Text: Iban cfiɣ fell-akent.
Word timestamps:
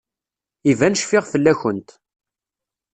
Iban 0.71 0.97
cfiɣ 1.01 1.23
fell-akent. 1.31 1.89